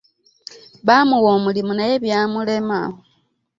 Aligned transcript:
Bamuwa 0.87 1.29
omulimu 1.37 1.71
naye 1.75 1.95
byamulema. 2.03 2.79